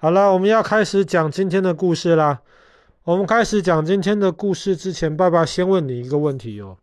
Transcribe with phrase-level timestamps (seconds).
[0.00, 2.38] 好了，我们要开始讲今天的故事啦。
[3.02, 6.76] 我们开始讲今天的故事之前，爸爸先问你一个问题哦：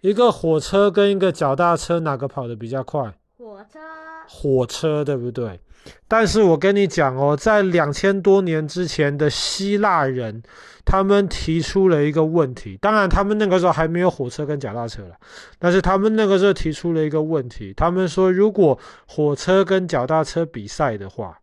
[0.00, 3.12] 一个火车跟一个脚踏车，哪个跑得比较快？
[3.36, 3.78] 火车。
[4.26, 5.60] 火车，对不对？
[6.08, 10.42] 但是我跟你讲哦，在两千多年之前的希腊人，
[10.86, 12.78] 他们提出了一个问题。
[12.80, 15.14] 当然，他们那个时候还没有火车跟脚踏车了，
[15.58, 17.74] 但是他们那个时候提出了一个问题。
[17.76, 21.38] 他们说，如果火车跟脚踏车比赛的话，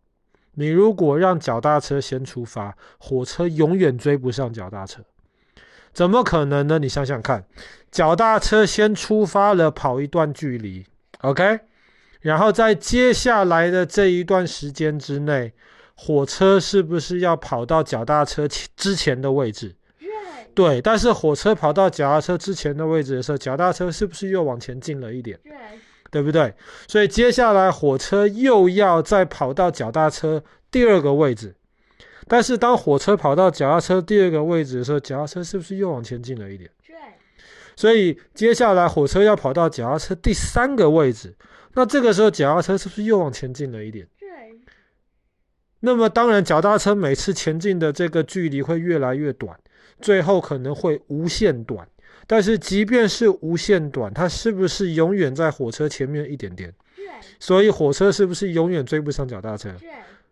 [0.54, 5.02] 你如果让脚踏车先出发，火车永远追不上脚踏车。
[5.92, 6.78] 怎么可能呢？
[6.78, 7.44] 你想想看，
[7.90, 10.86] 脚踏车先出发了，跑一段距离
[11.20, 11.60] ，OK？
[12.20, 15.52] 然后在接下来的这一段时间之内，
[15.94, 18.46] 火车是不是要跑到脚踏车
[18.76, 19.74] 之前的位置？
[20.54, 25.38] 对，但是火车跑到脚踏车之前的位置的时候，脚踏车是不是又往前进了一点？
[26.12, 26.54] 对不对？
[26.86, 31.54] 所以接下来火车又要再跑到脚踏车第二个位置，
[32.28, 36.70] 但是当火车跑到脚踏车第二个位置的时候，脚踏车是不是又往前进了一点？
[37.74, 41.34] 所以接下来火车要跑到脚踏车第三个位置。
[41.72, 44.06] 那这个时候，脚踏车是不是又往前进了一点？
[44.20, 44.28] 对。
[45.80, 49.58] 那么当然，脚踏车每次前进的这个距离会越来越短，
[50.02, 51.88] 最后可能会无限短。
[52.26, 56.72] 但是即便是无限短，它是不是永远在火车前面一点点？
[56.96, 57.04] 对。
[57.38, 59.70] 所以火车是不是永远追不上脚踏车？
[59.78, 59.88] 对。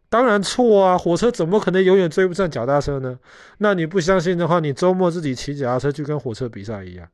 [0.09, 0.99] 当然错啊！
[0.99, 3.17] 火车怎么可能永远追不上脚踏车呢？
[3.59, 7.09] 那你不相信的话，你周末自己骑脚踏车去跟火车比赛一样。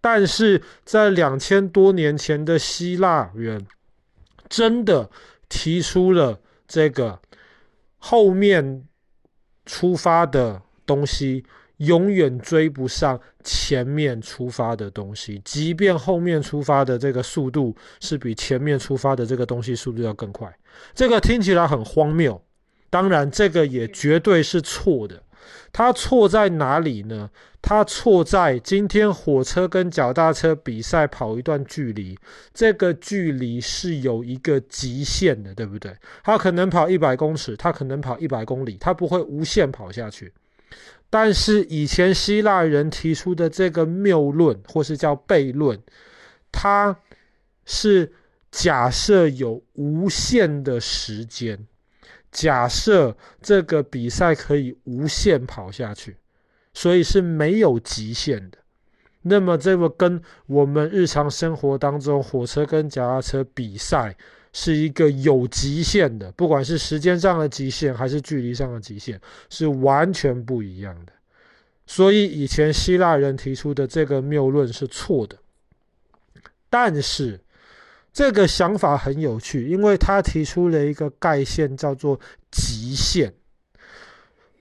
[0.00, 3.66] 但是在两千多年前的希腊人，
[4.48, 5.10] 真的
[5.50, 7.20] 提出了这个
[7.98, 8.86] 后面
[9.66, 11.44] 出发的东西
[11.78, 20.54] 永远追不上前面出发的东西，即便后面出发的这个速度是比前面出发的这个东西速度要更快。
[20.94, 22.40] 这个听起来很荒谬，
[22.90, 25.22] 当然这个也绝对是错的。
[25.72, 27.28] 它错在哪里呢？
[27.60, 32.18] 它错在今天火车跟脚踏车比赛跑一段距离，
[32.54, 35.94] 这个距离是有一个极限的，对不对？
[36.22, 40.32] 它可能跑一百公尺，它可能跑一百公里，它不会无限跑下去。
[41.14, 45.80] 但是以前希腊人提出的这个谬论，或是叫悖论，
[46.50, 46.98] 它
[47.64, 48.12] 是
[48.50, 51.68] 假设有无限的时间。
[52.32, 56.16] 假设这个比赛可以无限跑下去，
[56.72, 58.58] 所以是没有极限的。
[59.22, 64.16] 那么，这个跟我们日常生活当中火车跟脚踏车比赛
[64.54, 69.20] 是一个有极限的，不管是时间上的极限还是距离上的极限，
[69.50, 71.12] 是完全不一样的。
[71.86, 75.36] 所以，以前希腊人提出的这个谬论是错的，
[76.70, 77.38] 但是。
[78.16, 83.34] 这个想法很有趣，因为他提出了一个概念，叫做极限。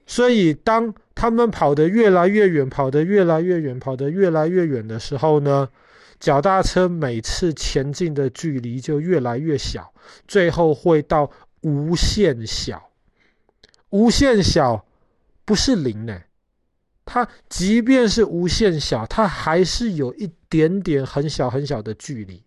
[0.08, 5.70] 所以，当他们跑得越来越远，跑得越来越远，跑得越来越远的时候呢，
[6.24, 9.94] 脚踏车每次前进的距离就越来越小，
[10.26, 11.30] 最后会到
[11.64, 12.82] 无限小。
[13.90, 14.86] 无限小
[15.44, 16.22] 不是零呢，
[17.04, 22.42] 它即便是无限小，它还是有一点点很小很小的距离。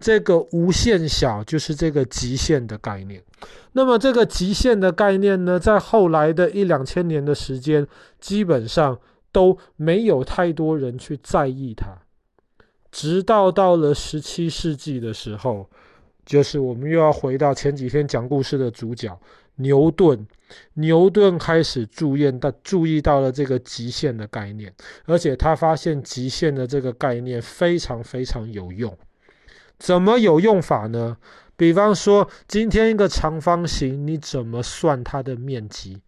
[0.00, 3.22] 这个无限小就是这个极限的概念。
[3.72, 7.86] 那么这个极限的概念呢，在后来的一两千年的时间，
[8.18, 8.98] 基本上
[9.30, 11.88] 都没有太多人去在意它。
[12.90, 15.68] 直到到了十七世纪的时候，
[16.24, 19.18] 就是我们又要回到前几天讲故事的主角
[19.56, 20.26] 牛顿。
[20.74, 28.96] 牛顿开始注意到注意到了这个极限的概念，而且他发现极限的这个概念非常非常有用。
[29.78, 31.18] 怎么有用法呢？
[31.54, 36.00] 比方说，今天一个长方形，你怎么算它的面积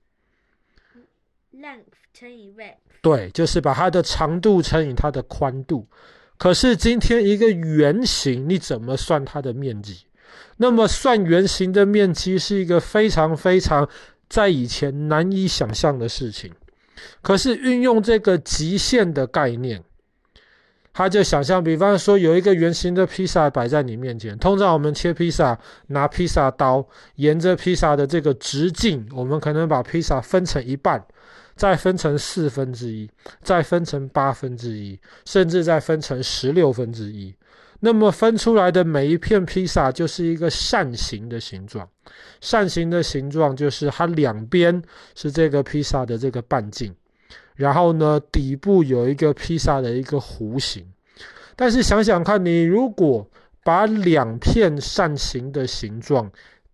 [1.54, 2.76] ？Length 乘以 width。
[3.02, 5.86] 对，就是把它的长度乘以它的宽度。
[6.40, 10.06] 可是今天一个圆形，你怎么算它的面积？
[10.56, 13.86] 那么算圆形的面积是一个非常非常
[14.26, 16.50] 在以前难以想象的事情。
[17.20, 19.84] 可是运用这个极限的概念。
[20.92, 26.84] 他就想象，比方说有一个圆形的披萨摆在你面前，通常我们切披萨，拿披萨刀，
[27.16, 31.04] 沿着披萨的这个直径，我们可能把披萨分成一半，
[31.56, 33.10] 再分成四分之一，
[33.42, 37.34] 再分成八分之一，甚至再分成十六分之一。
[37.80, 41.88] 那么分出来的每一片披萨就是一个扇形的形状，
[42.41, 44.82] 扇形的形状就是它两边
[45.14, 46.94] 是这个披萨的这个半径。
[47.56, 50.86] 然后呢，底部有一个披萨的一个弧形，
[51.56, 53.28] 但是想想看，你如果
[53.62, 56.30] 把两片扇形的形状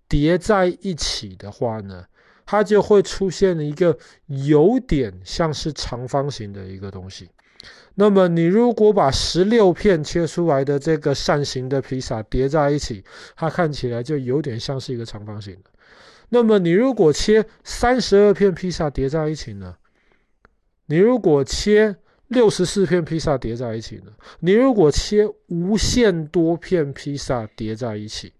[0.08, 2.05] 叠在一起的话呢，
[2.46, 7.28] 它就会出现一个有点像是长方形的一个东西。
[7.96, 13.02] 那么你如果把十六片切出来的这个扇形的披萨叠在一起，
[13.34, 15.56] 它看起来就有点像是一个长方形。
[16.28, 19.76] 那么你如果切三十二片披萨叠在一起呢？
[20.87, 21.96] 你如果切
[22.28, 24.12] 六十四片披萨叠在一起呢？
[24.40, 28.32] 你如果切无限多片披萨叠在一起，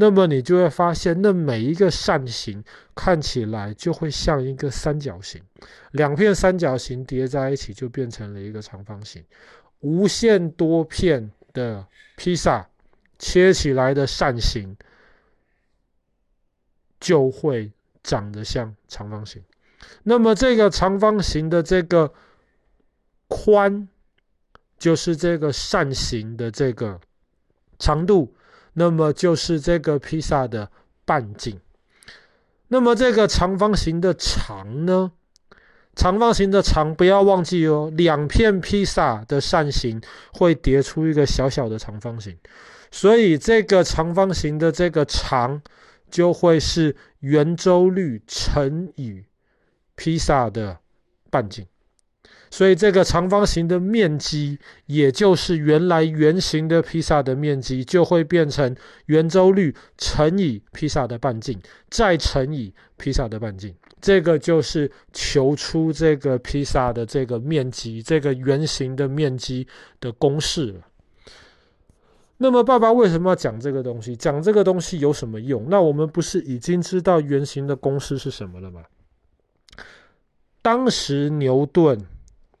[0.00, 2.62] 那么你就会发现，那每一个扇形
[2.94, 5.42] 看起来就会像一个三角形，
[5.90, 9.24] 两片三角形叠在一起就变成了一个长方形。
[9.80, 11.84] 无限多片的
[12.16, 12.68] 披萨
[13.18, 14.76] 切起来的扇形
[17.00, 17.72] 就会
[18.04, 19.42] 长得像长方形。
[20.04, 22.12] 那么这个长方形的这个
[23.26, 23.88] 宽，
[24.78, 27.00] 就是这个扇形的这个
[27.80, 28.32] 长度。
[28.78, 30.70] 那么就是这个披萨的
[31.04, 31.60] 半径。
[32.68, 35.12] 那么这个长方形的长呢？
[35.96, 40.00] 长方形的长不要忘记哦，两片披萨的扇形
[40.32, 42.36] 会叠出一个小小的长方形，
[42.92, 45.60] 所以这个长方形的这个长
[46.08, 49.24] 就会是圆周率乘以
[49.96, 50.78] 披萨的
[51.30, 51.66] 半径。
[52.50, 61.60] 所以这个长方形的面积，也就是原来圆形的披萨的面积，就会变成圆周率乘以披萨的半径，
[61.90, 63.74] 再乘以披萨的半径。
[64.00, 69.66] 这个就是求出这个披萨的这个面积，这个圆形的面积
[70.00, 70.80] 的公式了。
[72.38, 74.16] 那么，爸爸为什么要讲这个东西？
[74.16, 75.66] 讲这个东西有什么用？
[75.68, 78.84] 那我们不是已经知道圆形的公式是什么了吗？
[80.62, 82.06] 当时牛顿。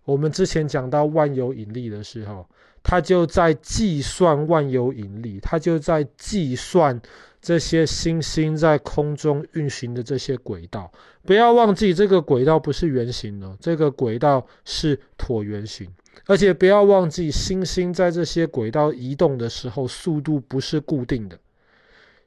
[0.08, 2.46] 我们之前讲到万有引力的时候，
[2.82, 6.98] 他就在计算万有引力，他就在计算
[7.42, 10.90] 这些星星在空中运行的这些轨道。
[11.26, 15.86] 不要忘记，这个轨道不是圆形的，这个轨道是椭圆形。
[16.24, 21.38] 而且不要忘记，星星在这些轨道移动的时候，速度不是固定的。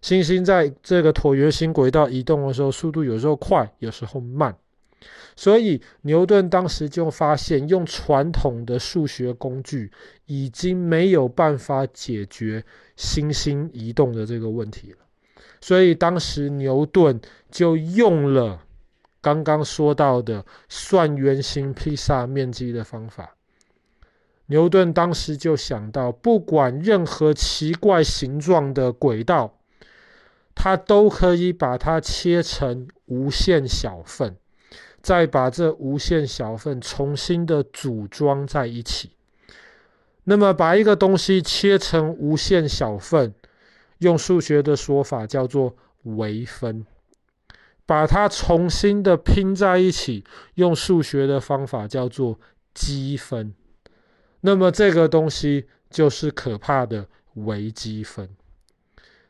[0.03, 4.55] 星星在这个椭圆形轨道移动的时候，速度有时候快，有时候慢。
[5.35, 9.91] 所以牛顿当时就发现，用传统的数学工具
[10.25, 12.63] 已经没有办法解决
[12.95, 14.97] 星星移动的这个问题了。
[15.59, 17.19] 所以当时牛顿
[17.49, 18.63] 就用了
[19.21, 23.35] 刚刚说到的算圆形披萨面积的方法。
[24.47, 29.57] 牛顿当时就想到，不管任何奇怪形状的轨道，
[30.53, 34.35] 他都可以把它切成无限小份。
[35.01, 39.11] 再把这无限小份重新的组装在一起，
[40.25, 43.33] 那么把一个东西切成无限小份，
[43.97, 46.85] 用数学的说法叫做微分；
[47.85, 50.23] 把它重新的拼在一起，
[50.55, 52.39] 用数学的方法叫做
[52.73, 53.53] 积分。
[54.41, 58.29] 那么这个东西就是可怕的微积分。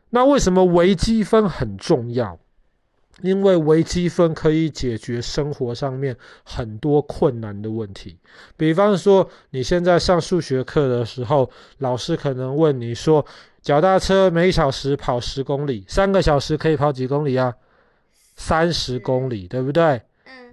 [0.09, 2.37] 那为什么微积分很重要？
[3.21, 8.17] 因为微积分可以解决生活上面很多困难的问题，
[8.57, 13.25] 比方说你现在上数学课的时候，老师可能问你说，
[13.61, 17.53] 脚踏车每小时跑十公里，三个小时可以跑几公里啊？
[18.35, 20.01] 三十公里，对不对？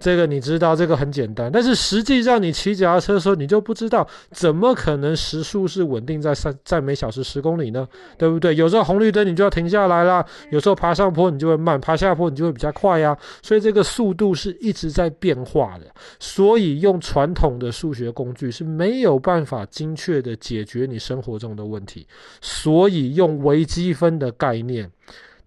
[0.00, 7.86] 这个你知道，这个很简单，但是实际上你骑脚踏车的时候，你就不知道，怎么可能时速是稳定在三在每小时十公里呢？
[8.16, 8.54] 对不对？
[8.54, 13.16] 有时候红绿灯你就要停下来啦，有时候爬上坡你就会慢，爬下坡你就会比较快呀。
[13.42, 15.86] 所以这个速度是一直在变化的，
[16.20, 22.06] 所以用传统的数学工具是没有办法精确的解决你生活中的问题，
[22.40, 24.88] 所以用微积分的概念。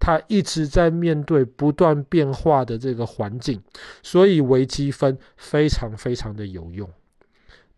[0.04, 3.62] 他一直在面对不断变化的这个环境，
[4.02, 6.90] 所以微积分非常非常的有用。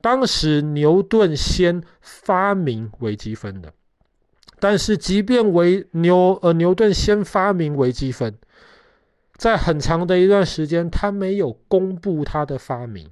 [0.00, 3.70] 当时牛顿先发明微积分的，
[4.58, 8.34] 但是即便为牛呃牛顿先发明微积分，
[9.36, 13.06] 在很长的一段时间他没有公布他的发明，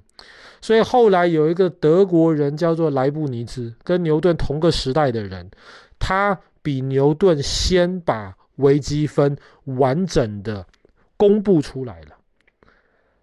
[0.62, 5.50] 所以后来有一个德国人叫做莱布尼兹，跟牛顿同个时代的人，
[5.98, 10.66] 他比牛顿先把微积分完整的
[11.16, 12.16] 公布出来了。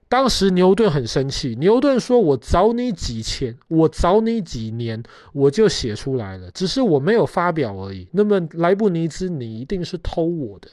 [0.08, 10.68] 当时牛顿很生气，牛顿说：“我早你几千，我早你几年，我就写出来了，只是我没有发表而已。”那么莱布尼兹，你一定是偷我的。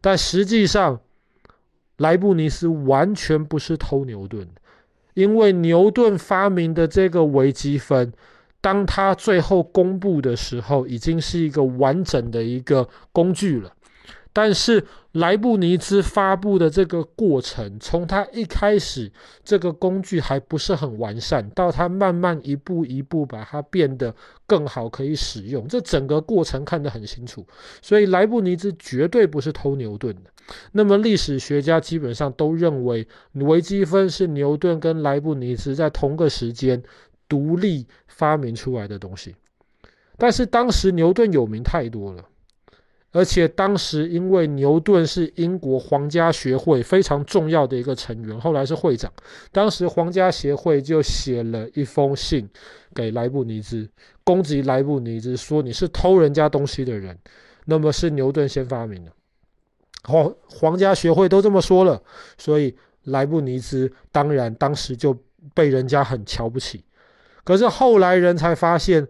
[0.00, 1.00] 但实际上，
[1.96, 4.46] 莱布尼兹完全不是偷牛顿，
[5.14, 8.12] 因为牛顿发明的这个微积分。
[8.60, 13.72] 当他最后公布的时候，已经是一个完整的一个工具了。
[14.32, 19.10] 但是莱布尼兹发布的这个过程，从他一开始
[19.42, 24.14] 这个工具还不是很完善，到他慢慢一步一步把它变得
[24.46, 27.44] 更好可以使用，这整个过程看得很清楚。
[27.82, 30.30] 所以莱布尼兹绝对不是偷牛顿的。
[30.72, 36.80] 那么历史学家基本上都认为微积分是牛顿跟莱布尼兹在同个时间
[37.28, 39.34] 独立发明出来的东西。
[40.16, 42.24] 但是当时牛顿有名太多了。
[43.12, 49.12] 而且当时，因为牛顿是英国皇家学会非常重要的一个成员，后来是会长。
[49.50, 52.48] 当时皇家协会就写了一封信
[52.94, 53.88] 给莱布尼兹，
[54.22, 57.18] 攻击莱布尼兹，说你是偷人家东西的人。
[57.64, 59.10] 那么是牛顿先发明的，
[60.04, 62.00] 皇皇家学会都这么说了，
[62.38, 65.16] 所以莱布尼兹当然当时就
[65.52, 66.84] 被人家很瞧不起。
[67.42, 69.08] 可是后来人才发现。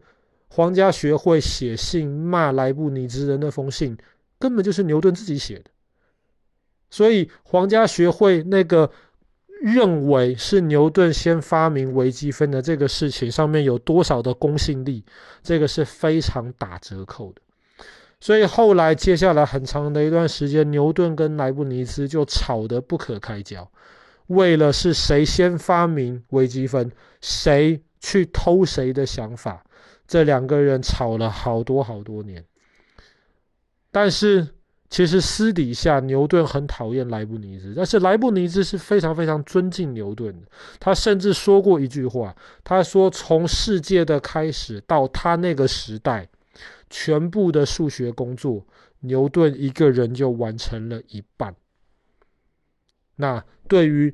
[0.52, 3.97] 皇家学会写信骂莱布尼兹的那封信，
[4.38, 5.71] 根本就是牛顿自己写的。
[6.90, 8.90] 所以皇家学会那个
[9.62, 15.04] 认为是牛顿先发明微积分的这个事情上面有多少的公信力，
[15.40, 17.40] 这个是非常打折扣的。
[18.19, 23.71] 所以后来接下来很长的一段时间，牛顿跟莱布尼兹就吵得不可开交，
[24.26, 26.90] 为了是谁先发明微积分，
[27.21, 29.64] 谁去偷谁的想法。
[30.11, 32.45] 这两个人吵了好多好多年，
[33.93, 34.45] 但是
[34.88, 40.49] 其实私底下牛顿很讨厌莱布尼兹，但是莱布尼兹是非常非常尊敬牛顿的。
[40.81, 46.29] 他甚至说过一句话，他说：“从世界的开始到他那个时代，
[46.88, 48.67] 全部的数学工作，
[49.02, 51.55] 牛顿一个人就完成了一半。”
[53.14, 54.12] 那对于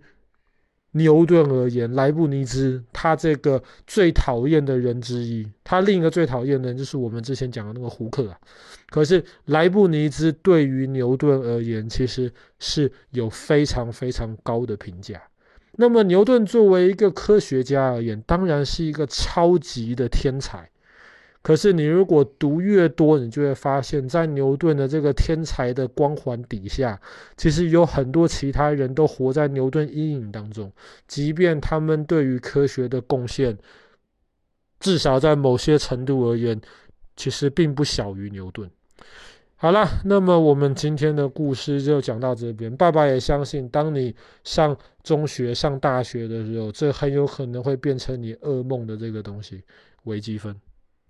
[0.96, 8.38] 牛顿而言，莱布尼兹他这个最讨厌的人之一，他另一个最讨厌的人就是我们之前讲的那个胡克啊。
[8.88, 15.20] 可是莱布尼兹对于牛顿而言，其实是有非常非常高的评价。
[15.78, 20.70] 那么牛顿作为一个科学家而言，当然是一个超级的天才。
[21.46, 27.00] 可是你如果读越多，你就会发现，在牛顿的这个天才的光环底下，
[27.36, 30.72] 其实有很多其他人都活在牛顿阴影当中。
[31.06, 33.56] 即便他们对于科学的贡献，
[34.80, 36.60] 至少在某些程度而言，
[37.14, 38.68] 其实并不小于牛顿。
[39.54, 42.76] 好了，那么我们今天的故事就讲到这边。
[42.76, 44.12] 爸爸也相信，当你
[44.42, 49.62] 上中学、上大学的时候，这很有可能会变成你噩梦的这个东西——
[50.02, 50.52] 微积分。